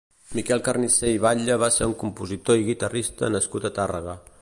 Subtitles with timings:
[0.37, 4.23] Miquel Carnicer i Batlle va ser un compositor i guitarrista nascut a Tàrrega.